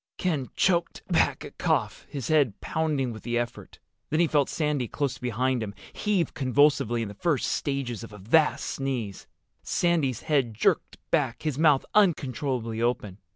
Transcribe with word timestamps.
Ken 0.17 0.49
choked 0.55 1.03
back 1.09 1.43
a 1.43 1.51
cough, 1.51 2.07
his 2.09 2.29
head 2.29 2.59
pounding 2.59 3.11
with 3.13 3.21
the 3.21 3.37
effort. 3.37 3.77
Then 4.09 4.19
he 4.19 4.25
felt 4.25 4.49
Sandy, 4.49 4.87
close 4.87 5.19
beside 5.19 5.61
him, 5.61 5.75
heave 5.93 6.33
convulsively 6.33 7.03
in 7.03 7.07
the 7.07 7.13
first 7.13 7.47
stages 7.51 8.03
of 8.03 8.11
a 8.11 8.17
vast 8.17 8.65
sneeze. 8.65 9.27
Sandy's 9.61 10.21
head 10.23 10.55
jerked 10.55 10.97
back, 11.11 11.43
his 11.43 11.59
mouth 11.59 11.85
uncontrollably 11.93 12.81
open. 12.81 13.19